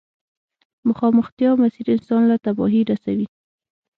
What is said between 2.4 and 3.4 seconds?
تباهي رسوي.